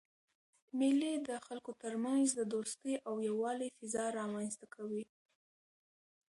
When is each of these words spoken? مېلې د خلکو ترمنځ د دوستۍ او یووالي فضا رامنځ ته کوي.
مېلې 0.79 1.13
د 1.27 1.29
خلکو 1.45 1.71
ترمنځ 1.81 2.27
د 2.35 2.41
دوستۍ 2.53 2.93
او 3.07 3.13
یووالي 3.27 3.67
فضا 3.77 4.05
رامنځ 4.19 4.51
ته 4.59 4.67
کوي. 4.75 5.03